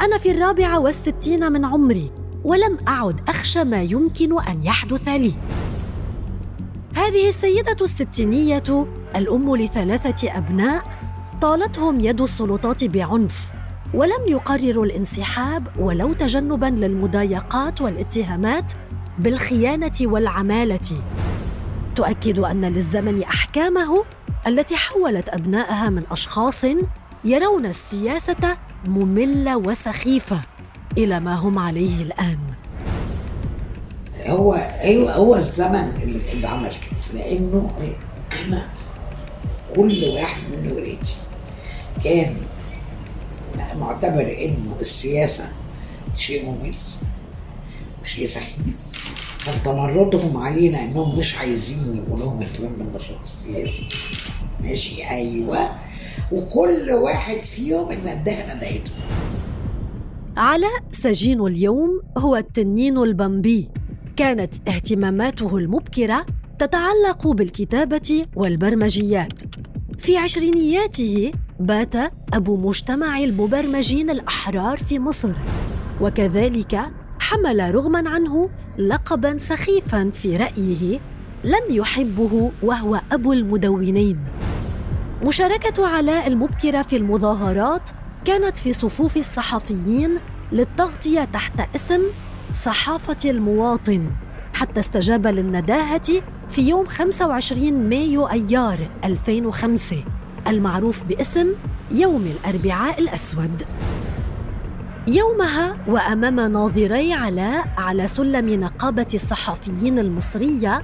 أنا 0.00 0.18
في 0.18 0.30
الرابعة 0.30 0.80
والستين 0.80 1.52
من 1.52 1.64
عمري 1.64 2.10
ولم 2.44 2.78
أعد 2.88 3.20
أخشى 3.28 3.64
ما 3.64 3.82
يمكن 3.82 4.42
أن 4.42 4.64
يحدث 4.64 5.08
لي. 5.08 5.32
هذه 6.96 7.28
السيدة 7.28 7.76
الستينية 7.80 8.86
الأم 9.16 9.56
لثلاثة 9.56 10.38
أبناء 10.38 10.82
طالتهم 11.40 12.00
يد 12.00 12.20
السلطات 12.20 12.84
بعنف 12.84 13.48
ولم 13.94 14.22
يقرروا 14.28 14.84
الانسحاب 14.84 15.68
ولو 15.78 16.12
تجنبا 16.12 16.66
للمضايقات 16.66 17.80
والاتهامات 17.80 18.72
بالخيانة 19.18 19.92
والعمالة. 20.02 21.02
تؤكد 21.96 22.38
أن 22.38 22.64
للزمن 22.64 23.22
أحكامه 23.22 24.04
التي 24.46 24.76
حولت 24.76 25.28
أبنائها 25.28 25.90
من 25.90 26.02
أشخاص 26.10 26.64
يرون 27.24 27.66
السياسة 27.66 28.56
مملة 28.86 29.56
وسخيفة 29.56 30.40
إلى 30.98 31.20
ما 31.20 31.34
هم 31.34 31.58
عليه 31.58 32.02
الآن. 32.02 32.38
هو 34.28 34.54
أيوه 34.80 35.12
هو 35.12 35.36
الزمن 35.36 35.92
اللي, 36.02 36.48
عمل 36.48 36.68
كده. 36.70 37.20
لأنه 37.20 37.70
إحنا 38.32 38.68
كل 39.76 40.04
واحد 40.04 40.42
من 40.52 40.72
ولادي 40.72 41.14
كان 42.04 42.36
معتبر 43.78 44.36
إنه 44.44 44.76
السياسة 44.80 45.52
شيء 46.14 46.44
ممل 46.46 46.74
وشيء 48.02 48.24
سخيف. 48.26 48.96
كان 49.46 49.62
تمردهم 49.64 50.36
علينا 50.36 50.84
إنهم 50.84 51.18
مش 51.18 51.38
عايزين 51.38 51.96
يبقوا 51.96 52.18
لهم 52.18 52.42
اهتمام 52.42 52.72
بالنشاط 52.72 53.20
السياسي. 53.22 53.88
ماشي؟ 54.60 55.08
أيوه. 55.10 55.70
وكل 56.32 56.90
واحد 56.90 57.44
فيهم 57.44 57.90
اللي 57.90 58.12
اداها 58.12 58.54
ندهته 58.54 58.90
علاء 60.36 60.82
سجين 60.92 61.40
اليوم 61.40 62.02
هو 62.18 62.36
التنين 62.36 62.98
البمبي. 62.98 63.68
كانت 64.16 64.68
اهتماماته 64.68 65.58
المبكرة 65.58 66.26
تتعلق 66.58 67.26
بالكتابة 67.28 68.26
والبرمجيات. 68.36 69.42
في 69.98 70.16
عشرينياته 70.16 71.32
بات 71.60 71.94
أبو 72.32 72.56
مجتمع 72.56 73.18
المبرمجين 73.18 74.10
الأحرار 74.10 74.78
في 74.78 74.98
مصر 74.98 75.36
وكذلك 76.00 76.80
حمل 77.20 77.74
رغما 77.74 78.08
عنه 78.10 78.50
لقبا 78.78 79.38
سخيفا 79.38 80.10
في 80.10 80.36
رأيه 80.36 81.00
لم 81.44 81.62
يحبه 81.70 82.52
وهو 82.62 83.00
أبو 83.12 83.32
المدونين. 83.32 84.20
مشاركة 85.22 85.86
علاء 85.86 86.26
المبكرة 86.26 86.82
في 86.82 86.96
المظاهرات 86.96 87.90
كانت 88.24 88.56
في 88.56 88.72
صفوف 88.72 89.16
الصحفيين 89.16 90.18
للتغطية 90.52 91.24
تحت 91.24 91.60
اسم 91.74 92.02
صحافة 92.56 93.30
المواطن 93.30 94.10
حتى 94.54 94.80
استجاب 94.80 95.26
للنداهة 95.26 96.22
في 96.48 96.68
يوم 96.68 96.86
25 96.86 97.72
مايو 97.88 98.26
أيار 98.26 98.90
2005 99.04 99.96
المعروف 100.46 101.02
باسم 101.02 101.52
يوم 101.90 102.22
الأربعاء 102.26 103.00
الأسود. 103.00 103.62
يومها 105.08 105.76
وأمام 105.88 106.40
ناظري 106.40 107.12
علاء 107.12 107.68
على 107.78 108.06
سلم 108.06 108.60
نقابة 108.60 109.06
الصحفيين 109.14 109.98
المصرية 109.98 110.82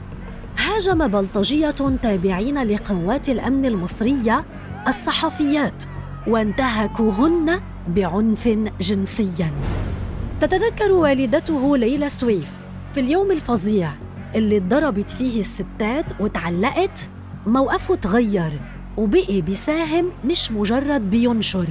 هاجم 0.58 1.08
بلطجية 1.08 1.70
تابعين 2.02 2.62
لقوات 2.62 3.28
الأمن 3.28 3.64
المصرية 3.64 4.44
الصحفيات 4.88 5.84
وانتهكوهن 6.26 7.60
بعنف 7.88 8.48
جنسي 8.80 9.44
تتذكر 10.42 10.92
والدته 10.92 11.76
ليلى 11.76 12.08
سويف 12.08 12.50
في 12.94 13.00
اليوم 13.00 13.30
الفظيع 13.30 13.92
اللي 14.34 14.56
اتضربت 14.56 15.10
فيه 15.10 15.40
الستات 15.40 16.20
وتعلقت؟ 16.20 17.10
موقفه 17.46 17.94
تغير 17.94 18.60
وبقي 18.96 19.40
بيساهم 19.40 20.12
مش 20.24 20.52
مجرد 20.52 21.10
بينشر. 21.10 21.66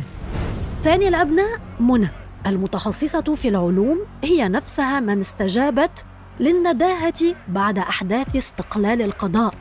ثاني 0.83 1.07
الأبناء 1.07 1.59
منى. 1.79 2.09
المتخصصة 2.47 3.35
في 3.35 3.47
العلوم 3.47 3.99
هي 4.23 4.47
نفسها 4.47 4.99
من 4.99 5.19
استجابت 5.19 6.05
للنداهة 6.39 7.35
بعد 7.47 7.77
أحداث 7.77 8.35
استقلال 8.35 9.01
القضاء. 9.01 9.53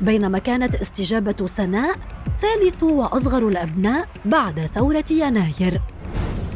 بينما 0.00 0.38
كانت 0.38 0.74
استجابة 0.74 1.46
سناء 1.46 1.96
ثالث 2.38 2.82
وأصغر 2.82 3.48
الأبناء 3.48 4.08
بعد 4.24 4.60
ثورة 4.60 5.04
يناير. 5.10 5.80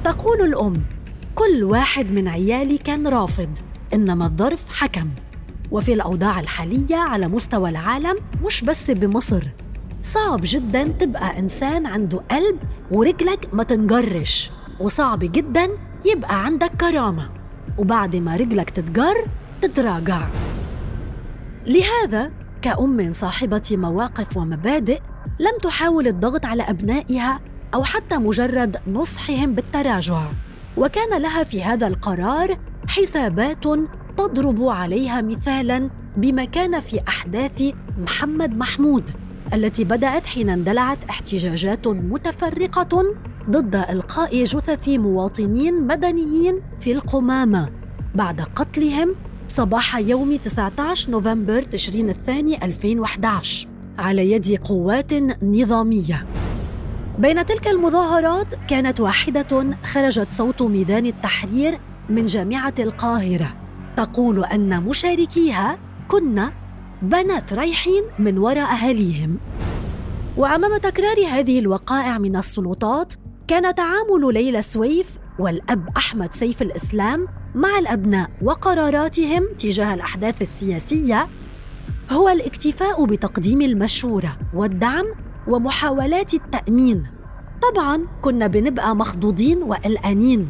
تقول 0.05 0.41
الأم 0.41 0.83
كل 1.35 1.65
واحد 1.65 2.13
من 2.13 2.29
عيالي 2.29 2.79
كان 2.79 3.07
رافض 3.07 3.59
إنما 3.95 4.27
الظرف 4.27 4.67
حكم. 4.73 5.09
وفي 5.71 5.93
الأوضاع 5.93 6.41
الحالية 6.41 6.97
على 6.97 7.29
مستوى 7.29 7.71
العالم 7.71 8.17
مش 8.45 8.65
بس 8.65 8.91
بمصر. 8.91 9.45
صعب 10.03 10.41
جدا 10.43 10.85
تبقى 10.85 11.39
إنسان 11.39 11.87
عنده 11.87 12.23
قلب 12.31 12.59
ورجلك 12.91 13.49
ما 13.53 13.63
تنجرش. 13.63 14.51
وصعب 14.81 15.19
جدا 15.19 15.69
يبقى 16.05 16.45
عندك 16.45 16.71
كرامة. 16.81 17.31
وبعد 17.79 18.17
ما 18.17 18.37
رجلك 18.37 18.71
تتجر 18.71 19.15
تتراجع. 19.63 20.29
لهذا 21.67 22.31
كأم 22.63 23.13
صاحبة 23.13 23.63
مواقف 23.71 24.37
ومبادئ 24.37 25.01
لم 25.41 25.59
تحاول 25.63 26.07
الضغط 26.07 26.47
على 26.47 26.63
أبنائها 26.63 27.41
أو 27.75 27.83
حتى 27.83 28.17
مجرد 28.17 28.77
نصحهم 28.87 29.55
بالتراجع. 29.55 30.23
وكان 30.77 31.23
لها 31.23 31.43
في 31.43 31.63
هذا 31.63 31.87
القرار 31.87 32.59
حسابات 32.89 33.65
تضرب 34.17 34.63
عليها 34.63 35.23
مثالا 35.23 35.91
بما 36.17 36.45
كان 36.45 36.81
في 36.81 37.01
أحداث 37.09 37.63
محمد 37.99 38.57
محمود 38.57 39.11
التي 39.55 39.85
بدأت 39.85 40.27
حين 40.27 40.51
اندلعت 40.51 41.05
احتجاجات 41.05 41.89
متفرقة 41.89 43.05
ضد 43.51 43.77
إلقاء 43.77 44.45
جثث 44.45 44.89
مواطنين 44.89 45.87
مدنيين 45.87 46.61
في 46.81 46.93
القمامة. 46.93 47.69
بعد 48.15 48.41
قتلهم 48.41 49.15
صباح 49.49 49.97
يوم 49.97 50.37
19 50.37 51.11
نوفمبر 51.11 51.63
تشرين 51.63 52.09
الثاني 52.09 52.65
2011 52.65 53.69
على 53.99 54.31
يد 54.33 54.59
قوات 54.63 55.13
نظامية. 55.43 56.27
بين 57.19 57.47
تلك 57.47 57.69
المظاهرات 57.69 58.55
كانت 58.55 59.01
واحدة 59.01 59.77
خرجت 59.85 60.31
صوت 60.31 60.63
ميدان 60.63 61.07
التحرير 61.07 61.79
من 62.09 62.25
جامعة 62.25 62.75
القاهرة. 62.79 63.57
تقول 63.97 64.45
أن 64.45 64.83
مشاركيها 64.83 65.79
كنا 66.09 66.53
بنات 67.03 67.53
رايحين 67.53 68.03
من 68.19 68.39
وراء 68.39 68.73
أهاليهم. 68.73 69.39
وأمام 70.37 70.77
تكرار 70.77 71.27
هذه 71.31 71.59
الوقائع 71.59 72.19
من 72.19 72.37
السلطات 72.37 73.13
كان 73.49 73.75
تعامل 73.75 74.35
ليلى 74.35 74.63
سويف 74.63 75.19
والأب 75.39 75.89
أحمد 75.97 76.35
سيف 76.35 76.63
الإسلام 76.63 77.29
مع 77.55 77.79
الأبناء 77.79 78.31
وقراراتهم 78.43 79.43
تجاه 79.59 79.95
الأحداث 79.95 80.43
السياسية 80.43 81.29
هو 82.11 82.29
الاكتفاء 82.29 83.05
بتقديم 83.05 83.63
المشورة 83.63 84.39
والدعم 84.55 85.05
ومحاولات 85.49 86.35
التأمين. 86.35 87.03
طبعا 87.63 88.07
كنا 88.23 88.47
بنبقى 88.47 88.97
مخضوضين 88.97 89.63
وقلقانين. 89.63 90.49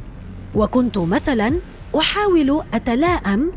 وكنت 0.54 0.98
مثلا 0.98 1.52
أحاول 1.98 2.62
أتلاءم 2.74 3.52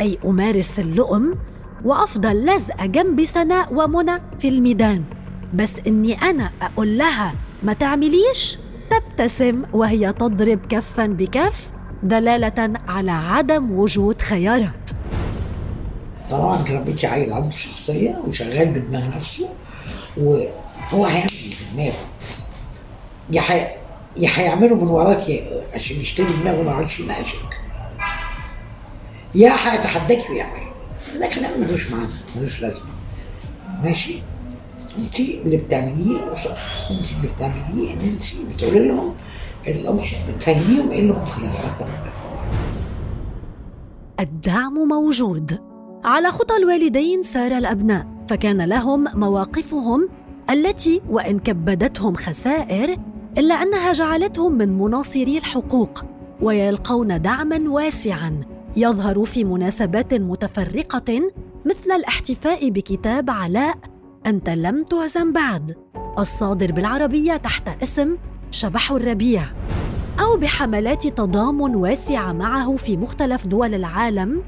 أي 0.00 0.18
أمارس 0.24 0.80
اللؤم 0.80 1.34
وأفضل 1.84 2.46
لزقه 2.46 2.86
جنب 2.86 3.24
سناء 3.24 3.74
ومنى 3.74 4.12
في 4.38 4.48
الميدان. 4.48 5.04
بس 5.54 5.80
إني 5.86 6.22
أنا 6.22 6.50
أقول 6.62 6.98
لها 6.98 7.34
ما 7.62 7.72
تعمليش؟ 7.72 8.58
تبتسم 8.90 9.62
وهي 9.72 10.12
تضرب 10.12 10.66
كفا 10.66 11.06
بكف 11.06 11.72
دلالة 12.02 12.72
على 12.88 13.10
عدم 13.10 13.70
وجود 13.70 14.22
خيارات. 14.22 14.90
طبعا 16.30 16.64
ربيتي 16.70 17.06
عيل 17.06 17.32
عنده 17.32 17.50
شخصية 17.50 18.22
وشغال 18.26 18.68
بدماغ 18.68 19.06
نفسه. 19.16 19.48
وهو 20.20 21.04
هيعمل 21.04 21.30
دماغه. 21.74 22.06
يا 23.30 23.40
حي... 23.40 23.60
يا 24.16 24.30
هيعمله 24.34 24.74
من 24.74 24.88
وراك 24.88 25.44
عشان 25.74 25.96
يشتري 25.96 26.32
دماغه 26.42 26.62
ما 26.62 26.70
يقعدش 26.72 27.00
يناقشك. 27.00 27.60
يا 29.34 29.52
هيتحداك 29.52 30.30
ويعمل 30.30 30.62
ده 31.20 31.26
كلام 31.26 31.60
ملوش 31.60 31.90
معنى 31.90 32.08
ملوش 32.36 32.60
لازمة. 32.60 32.86
ماشي؟ 33.82 34.22
انت 34.98 35.20
اللي 35.20 35.56
بتعمليه 35.56 36.32
انت 36.90 37.12
اللي 37.12 37.28
بتعمليه 37.34 37.92
ان 37.94 38.00
انت 38.00 38.22
بتقولي 38.54 38.88
لهم 38.88 39.14
بتفهميهم 40.28 40.90
إيه 40.90 41.00
اللي 41.00 41.12
ممكن 41.12 41.44
يترتب 41.44 41.88
الدعم 44.20 44.74
موجود. 44.74 45.60
على 46.04 46.30
خطى 46.30 46.56
الوالدين 46.56 47.22
سار 47.22 47.52
الأبناء. 47.58 48.17
فكان 48.28 48.62
لهم 48.62 49.04
مواقفهم 49.14 50.08
التي 50.50 51.00
وإن 51.10 51.38
كبدتهم 51.38 52.14
خسائر 52.14 52.96
إلا 53.38 53.54
أنها 53.54 53.92
جعلتهم 53.92 54.52
من 54.52 54.78
مناصري 54.78 55.38
الحقوق 55.38 56.04
ويلقون 56.42 57.22
دعما 57.22 57.70
واسعا. 57.70 58.40
يظهر 58.76 59.24
في 59.24 59.44
مناسبات 59.44 60.14
متفرقة 60.14 61.30
مثل 61.66 61.92
الاحتفاء 61.96 62.70
بكتاب 62.70 63.30
علاء 63.30 63.78
أنت 64.26 64.50
لم 64.50 64.84
تهزم 64.84 65.32
بعد. 65.32 65.76
الصادر 66.18 66.72
بالعربية 66.72 67.36
تحت 67.36 67.82
اسم 67.82 68.16
شبح 68.50 68.92
الربيع. 68.92 69.42
أو 70.20 70.36
بحملات 70.36 71.06
تضامن 71.06 71.74
واسعة 71.74 72.32
معه 72.32 72.76
في 72.76 72.96
مختلف 72.96 73.46
دول 73.46 73.74
العالم 73.74 74.42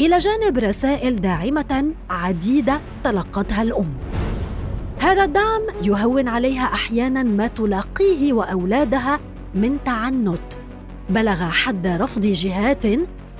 إلى 0.00 0.18
جانب 0.18 0.58
رسائل 0.58 1.20
داعمة 1.20 1.92
عديدة 2.10 2.80
تلقتها 3.04 3.62
الأم. 3.62 3.94
هذا 4.98 5.24
الدعم 5.24 5.62
يهون 5.82 6.28
عليها 6.28 6.64
أحيانا 6.64 7.22
ما 7.22 7.46
تلاقيه 7.46 8.32
وأولادها 8.32 9.20
من 9.54 9.78
تعنت. 9.84 10.54
بلغ 11.10 11.44
حد 11.44 11.86
رفض 11.86 12.20
جهات 12.20 12.84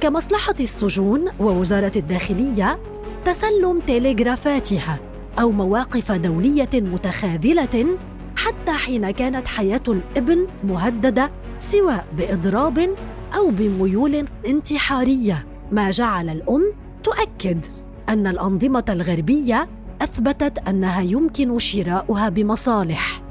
كمصلحة 0.00 0.54
السجون 0.60 1.24
ووزارة 1.40 1.92
الداخلية 1.96 2.78
تسلم 3.24 3.80
تلغرافاتها 3.86 4.98
أو 5.40 5.50
مواقف 5.50 6.12
دولية 6.12 6.70
متخاذلة 6.74 7.96
حتى 8.36 8.72
حين 8.72 9.10
كانت 9.10 9.48
حياة 9.48 9.82
الابن 9.88 10.46
مهددة 10.64 11.30
سواء 11.58 12.06
بإضراب 12.16 12.94
أو 13.36 13.50
بميول 13.50 14.24
انتحارية. 14.46 15.53
ما 15.72 15.90
جعل 15.90 16.28
الأم 16.30 16.72
تؤكد 17.04 17.66
أن 18.08 18.26
الأنظمة 18.26 18.84
الغربية 18.88 19.68
أثبتت 20.02 20.58
أنها 20.68 21.00
يمكن 21.00 21.58
شراؤها 21.58 22.28
بمصالح. 22.28 23.22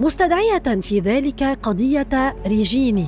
مستدعية 0.00 0.80
في 0.80 1.00
ذلك 1.00 1.42
قضية 1.62 2.36
ريجيني 2.46 3.06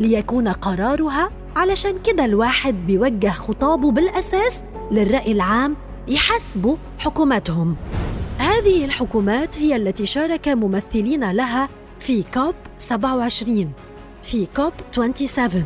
ليكون 0.00 0.48
قرارها 0.48 1.30
علشان 1.56 1.92
كده 2.06 2.24
الواحد 2.24 2.86
بيوجه 2.86 3.28
خطابه 3.28 3.90
بالأساس 3.90 4.64
للرأي 4.92 5.32
العام 5.32 5.76
يحسبوا 6.08 6.76
حكوماتهم 6.98 7.76
هذه 8.38 8.84
الحكومات 8.84 9.58
هي 9.58 9.76
التي 9.76 10.06
شارك 10.06 10.48
ممثلين 10.48 11.30
لها 11.30 11.68
في 11.98 12.22
كوب 12.34 12.54
27 12.78 13.72
في 14.22 14.46
كوب 14.56 14.72
27 14.92 15.64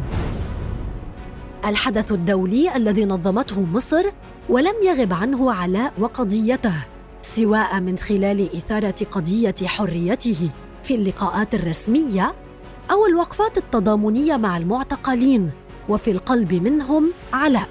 الحدث 1.66 2.12
الدولي 2.12 2.76
الذي 2.76 3.04
نظمته 3.04 3.60
مصر 3.60 4.04
ولم 4.48 4.74
يغب 4.84 5.12
عنه 5.12 5.52
علاء 5.52 5.92
وقضيته 5.98 6.74
سواء 7.22 7.80
من 7.80 7.98
خلال 7.98 8.56
إثارة 8.56 8.94
قضية 9.10 9.54
حريته 9.64 10.50
في 10.82 10.94
اللقاءات 10.94 11.54
الرسمية 11.54 12.34
أو 12.90 13.06
الوقفات 13.06 13.58
التضامنية 13.58 14.36
مع 14.36 14.56
المعتقلين 14.56 15.50
وفي 15.88 16.10
القلب 16.10 16.54
منهم 16.54 17.12
علاء. 17.32 17.68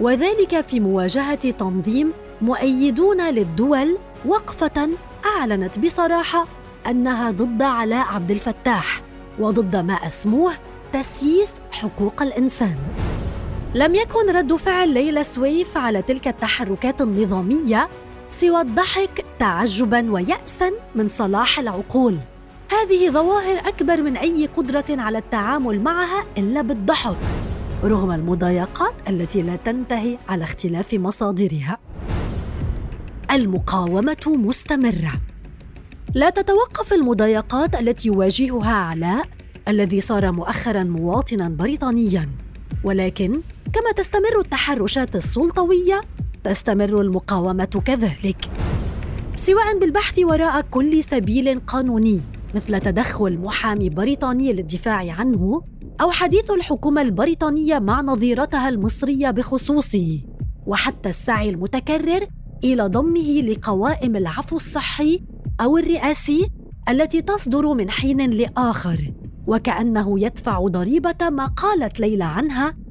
وذلك 0.00 0.60
في 0.60 0.80
مواجهة 0.80 1.50
تنظيم 1.50 2.12
مؤيدون 2.40 3.30
للدول 3.30 3.98
وقفة 4.26 4.88
أعلنت 5.36 5.78
بصراحة 5.78 6.46
أنها 6.86 7.30
ضد 7.30 7.62
علاء 7.62 8.06
عبد 8.06 8.30
الفتاح 8.30 9.02
وضد 9.38 9.76
ما 9.76 9.94
أسموه 9.94 10.52
تسييس 10.92 11.54
حقوق 11.70 12.22
الإنسان. 12.22 12.76
لم 13.74 13.94
يكن 13.94 14.30
رد 14.30 14.54
فعل 14.54 14.88
ليلى 14.94 15.22
سويف 15.22 15.76
على 15.76 16.02
تلك 16.02 16.28
التحركات 16.28 17.00
النظامية 17.00 17.88
سوى 18.30 18.60
الضحك 18.60 19.24
تعجبا 19.38 20.12
وياسا 20.12 20.72
من 20.94 21.08
صلاح 21.08 21.58
العقول. 21.58 22.18
هذه 22.72 23.10
ظواهر 23.10 23.68
أكبر 23.68 24.02
من 24.02 24.16
أي 24.16 24.46
قدرة 24.46 24.84
على 24.90 25.18
التعامل 25.18 25.80
معها 25.80 26.24
إلا 26.38 26.62
بالضحك 26.62 27.16
رغم 27.84 28.12
المضايقات 28.12 28.94
التي 29.08 29.42
لا 29.42 29.56
تنتهي 29.56 30.18
على 30.28 30.44
اختلاف 30.44 30.94
مصادرها. 30.94 31.78
المقاومة 33.30 34.26
مستمرة. 34.26 35.12
لا 36.14 36.30
تتوقف 36.30 36.92
المضايقات 36.92 37.74
التي 37.74 38.08
يواجهها 38.08 38.74
علاء 38.74 39.28
الذي 39.68 40.00
صار 40.00 40.32
مؤخرا 40.32 40.84
مواطنا 40.84 41.48
بريطانيا 41.48 42.28
ولكن 42.84 43.40
كما 43.72 43.92
تستمر 43.92 44.40
التحرشات 44.40 45.16
السلطوية 45.16 46.00
تستمر 46.44 47.00
المقاومة 47.00 47.82
كذلك. 47.84 48.36
سواء 49.36 49.78
بالبحث 49.78 50.18
وراء 50.18 50.60
كل 50.60 51.04
سبيل 51.04 51.60
قانوني 51.66 52.20
مثل 52.54 52.80
تدخل 52.80 53.38
محامي 53.38 53.88
بريطاني 53.88 54.52
للدفاع 54.52 55.12
عنه 55.12 55.62
أو 56.00 56.10
حديث 56.10 56.50
الحكومة 56.50 57.02
البريطانية 57.02 57.78
مع 57.78 58.00
نظيرتها 58.00 58.68
المصرية 58.68 59.30
بخصوصه 59.30 60.20
وحتى 60.66 61.08
السعي 61.08 61.50
المتكرر 61.50 62.26
إلى 62.64 62.86
ضمه 62.86 63.40
لقوائم 63.40 64.16
العفو 64.16 64.56
الصحي 64.56 65.22
أو 65.60 65.78
الرئاسي 65.78 66.48
التي 66.88 67.22
تصدر 67.22 67.74
من 67.74 67.90
حين 67.90 68.30
لآخر 68.30 69.12
وكأنه 69.46 70.20
يدفع 70.20 70.58
ضريبة 70.66 71.30
ما 71.30 71.46
قالت 71.46 72.00
ليلى 72.00 72.24
عنها 72.24 72.81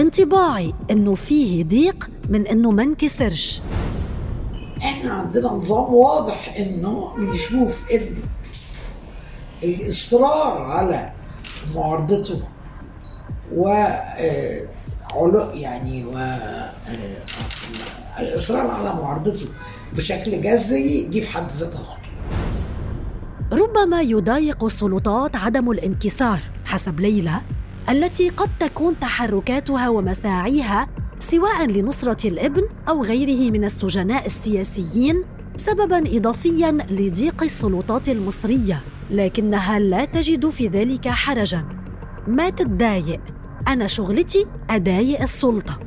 انطباعي 0.00 0.74
إنه 0.90 1.14
فيه 1.14 1.64
ضيق 1.64 2.10
من 2.28 2.46
إنه 2.46 2.70
ما 2.70 2.82
انكسرش. 2.82 3.62
إحنا 4.78 5.12
عندنا 5.12 5.48
نظام 5.48 5.94
واضح 5.94 6.54
إنه 6.58 7.14
بيشوف 7.18 7.84
الإصرار 9.62 10.62
على 10.62 11.12
معارضته 11.74 12.42
و 13.54 13.68
علو 15.14 15.50
يعني 15.54 16.04
و 16.04 16.34
الإصرار 18.18 18.66
على 18.66 18.94
معارضته 19.02 19.46
بشكل 19.92 20.40
جذري 20.40 21.02
دي 21.02 21.20
في 21.20 21.28
حد 21.28 21.50
ذاتها 21.50 21.78
خطوة. 21.78 22.00
ربما 23.52 24.00
يضايق 24.00 24.64
السلطات 24.64 25.36
عدم 25.36 25.70
الانكسار 25.70 26.38
حسب 26.64 27.00
ليلى. 27.00 27.40
التي 27.90 28.28
قد 28.28 28.50
تكون 28.58 28.98
تحركاتها 28.98 29.88
ومساعيها 29.88 30.86
سواء 31.18 31.66
لنصرة 31.66 32.28
الابن 32.28 32.62
أو 32.88 33.02
غيره 33.02 33.50
من 33.50 33.64
السجناء 33.64 34.26
السياسيين 34.26 35.24
سببا 35.56 36.16
اضافيا 36.16 36.70
لضيق 36.90 37.42
السلطات 37.42 38.08
المصرية 38.08 38.80
لكنها 39.10 39.78
لا 39.78 40.04
تجد 40.04 40.48
في 40.48 40.68
ذلك 40.68 41.08
حرجا. 41.08 41.64
ما 42.26 42.50
تتضايق 42.50 43.20
أنا 43.68 43.86
شغلتي 43.86 44.46
اضايق 44.70 45.22
السلطة. 45.22 45.80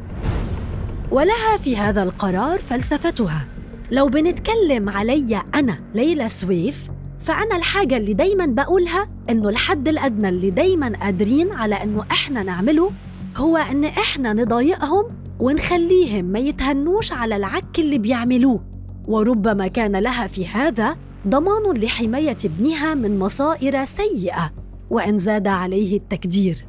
ولها 1.11 1.57
في 1.57 1.77
هذا 1.77 2.03
القرار 2.03 2.59
فلسفتها. 2.59 3.47
لو 3.91 4.07
بنتكلم 4.07 4.89
علي 4.89 5.43
أنا 5.55 5.79
ليلى 5.95 6.29
سويف 6.29 6.89
فأنا 7.23 7.55
الحاجة 7.55 7.97
اللي 7.97 8.13
دايما 8.13 8.45
بقولها 8.45 9.09
إنه 9.29 9.49
الحد 9.49 9.87
الأدنى 9.87 10.29
اللي 10.29 10.49
دايما 10.49 10.93
قادرين 11.01 11.51
على 11.51 11.83
إنه 11.83 12.05
إحنا 12.11 12.43
نعمله 12.43 12.91
هو 13.37 13.57
إن 13.57 13.85
إحنا 13.85 14.33
نضايقهم 14.33 15.05
ونخليهم 15.39 16.25
ما 16.25 16.39
يتهنوش 16.39 17.11
على 17.11 17.35
العك 17.35 17.79
اللي 17.79 17.97
بيعملوه. 17.97 18.63
وربما 19.07 19.67
كان 19.67 19.95
لها 19.95 20.27
في 20.27 20.47
هذا 20.47 20.97
ضمان 21.27 21.77
لحماية 21.77 22.37
ابنها 22.45 22.93
من 22.93 23.19
مصائر 23.19 23.83
سيئة 23.83 24.51
وإن 24.89 25.17
زاد 25.17 25.47
عليه 25.47 25.97
التكدير. 25.97 26.65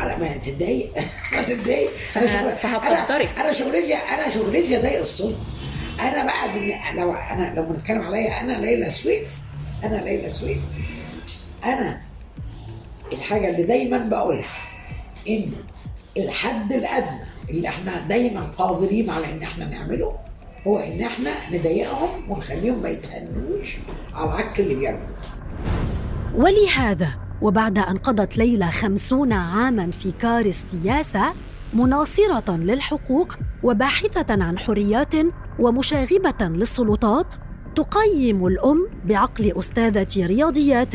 أنا 0.00 0.18
ما 0.18 0.36
تتضايق؟ 0.36 0.92
ما 1.32 1.42
تتضايق؟ 1.42 1.90
أنا 2.16 2.54
فهتقدرك 2.54 3.38
أنا 3.38 3.52
شغلتي 3.52 3.94
أنا 3.94 4.28
شغلتي 4.28 4.78
اضايق 4.78 5.00
السلطه 5.00 5.38
أنا 6.00 6.24
بقى 6.24 6.72
لو 6.96 7.12
أنا 7.12 7.54
لو 7.56 7.62
بنتكلم 7.62 8.02
عليا 8.02 8.40
أنا 8.40 8.52
ليلى 8.52 8.90
سويف 8.90 9.43
أنا 9.84 9.96
ليلى 9.96 10.28
سويف. 10.28 10.64
أنا 11.64 12.00
الحاجة 13.12 13.50
اللي 13.50 13.62
دايما 13.62 13.98
بقولها 13.98 14.48
إن 15.28 15.52
الحد 16.16 16.72
الأدنى 16.72 17.24
اللي 17.50 17.68
إحنا 17.68 18.00
دايما 18.08 18.40
قادرين 18.40 19.10
على 19.10 19.32
إن 19.32 19.42
إحنا 19.42 19.64
نعمله 19.64 20.16
هو 20.66 20.78
إن 20.78 21.02
إحنا 21.02 21.30
نضايقهم 21.52 22.30
ونخليهم 22.30 22.82
ما 22.82 22.88
يتهنوش 22.88 23.76
على 24.14 24.30
العك 24.30 24.60
اللي 24.60 24.74
بيعملوه. 24.74 25.16
ولهذا 26.34 27.08
وبعد 27.42 27.78
أن 27.78 27.98
قضت 27.98 28.36
ليلى 28.36 28.66
خمسون 28.66 29.32
عاماً 29.32 29.90
في 29.90 30.12
كار 30.12 30.46
السياسة 30.46 31.34
مناصرة 31.72 32.56
للحقوق 32.56 33.36
وباحثة 33.62 34.44
عن 34.44 34.58
حريات 34.58 35.14
ومشاغبة 35.58 36.46
للسلطات 36.48 37.34
تقيم 37.76 38.46
الأم 38.46 38.88
بعقل 39.04 39.52
أستاذة 39.58 40.26
رياضيات 40.26 40.94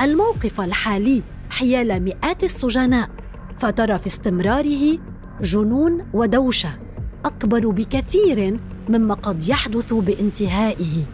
الموقف 0.00 0.60
الحالي 0.60 1.22
حيال 1.50 2.02
مئات 2.02 2.44
السجناء 2.44 3.10
فترى 3.56 3.98
في 3.98 4.06
استمراره 4.06 4.98
جنون 5.40 6.06
ودوشة 6.14 6.78
أكبر 7.24 7.70
بكثير 7.70 8.60
مما 8.88 9.14
قد 9.14 9.48
يحدث 9.48 9.94
بانتهائه. 9.94 11.04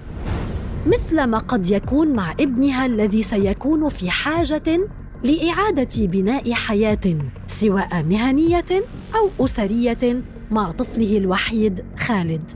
مثل 0.86 1.24
ما 1.24 1.38
قد 1.38 1.70
يكون 1.70 2.08
مع 2.08 2.32
ابنها 2.32 2.86
الذي 2.86 3.22
سيكون 3.22 3.88
في 3.88 4.10
حاجة 4.10 4.88
لإعادة 5.24 6.06
بناء 6.06 6.52
حياة 6.52 7.16
سواء 7.46 8.02
مهنية 8.02 8.84
أو 9.14 9.44
أسرية 9.44 10.22
مع 10.50 10.70
طفله 10.70 11.16
الوحيد 11.16 11.84
خالد. 11.98 12.50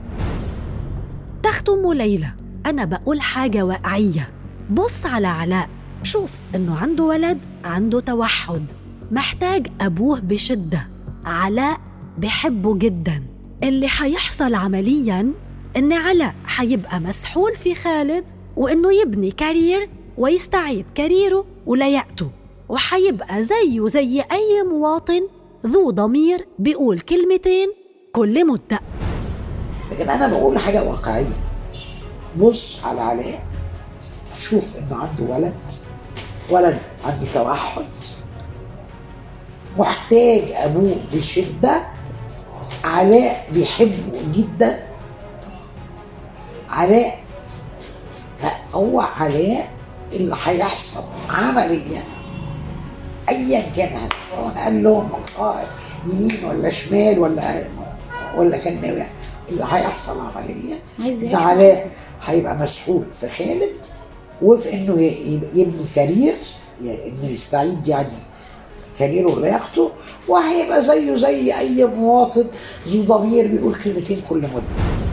تختم 1.43 1.93
ليلى. 1.93 2.27
أنا 2.65 2.85
بقول 2.85 3.21
حاجة 3.21 3.63
واقعية. 3.63 4.29
بص 4.71 5.05
على 5.05 5.27
علاء. 5.27 5.69
شوف 6.03 6.31
إنه 6.55 6.77
عنده 6.77 7.03
ولد 7.03 7.45
عنده 7.63 7.99
توحد. 7.99 8.71
محتاج 9.11 9.67
أبوه 9.81 10.19
بشدة. 10.19 10.87
علاء 11.25 11.79
بحبه 12.17 12.77
جدا. 12.77 13.23
اللي 13.63 13.87
حيحصل 13.87 14.55
عمليا 14.55 15.33
إن 15.77 15.93
علاء 15.93 16.35
حيبقى 16.45 16.99
مسحول 16.99 17.55
في 17.55 17.75
خالد 17.75 18.23
وإنه 18.55 18.93
يبني 19.01 19.31
كارير 19.31 19.89
ويستعيد 20.17 20.85
كاريره 20.95 21.45
وليأته 21.65 22.31
وحيبقى 22.69 23.43
زيه 23.43 23.87
زي 23.87 24.21
أي 24.21 24.63
مواطن 24.69 25.27
ذو 25.65 25.89
ضمير 25.91 26.47
بيقول 26.59 26.99
كلمتين 26.99 27.67
كل 28.13 28.47
مدة 28.47 28.79
لكن 29.97 30.09
أنا 30.09 30.27
بقول 30.27 30.59
حاجة 30.59 30.83
واقعية. 30.83 31.39
بص 32.37 32.85
على 32.85 33.01
علاء 33.01 33.43
شوف 34.39 34.77
إنه 34.77 34.95
عنده 34.95 35.33
ولد 35.33 35.53
ولد 36.49 36.77
عنده 37.05 37.31
توحد. 37.33 37.85
محتاج 39.77 40.51
أبوه 40.51 40.95
بشدة. 41.13 41.81
علاء 42.83 43.47
بيحبه 43.53 44.21
جدا. 44.33 44.87
علاء 46.69 47.19
هو 48.73 48.99
علاء 49.01 49.69
اللي 50.13 50.35
هيحصل 50.45 51.03
عمليا. 51.29 52.03
ايا 53.29 53.63
كان 53.75 54.09
سواء 54.29 54.63
قال 54.63 54.83
لهم 54.83 55.09
يمين 56.05 56.45
ولا 56.45 56.69
شمال 56.69 57.19
ولا 57.19 57.63
ولا 58.35 58.57
كان 58.57 58.81
ناوي. 58.81 59.03
اللي 59.49 59.63
هيحصل 59.69 60.19
عملية 60.19 60.79
علاء 61.37 61.89
هيبقى 62.25 62.55
مسحول 62.57 63.03
في 63.21 63.27
خالد 63.27 63.73
وفي 64.41 64.73
إنه 64.73 65.01
يبني 65.53 65.85
كارير 65.95 66.35
يعني 66.83 67.07
إنه 67.07 67.29
يستعيد 67.31 67.87
يعني 67.87 68.07
كاريره 68.99 69.31
ولياقته 69.35 69.91
وهيبقى 70.27 70.81
زيه 70.81 71.15
زي 71.15 71.57
أي 71.59 71.85
مواطن 71.85 72.45
ذو 72.87 73.03
ضمير 73.03 73.47
بيقول 73.47 73.75
كلمتين 73.75 74.21
كل 74.29 74.37
مدة. 74.37 75.06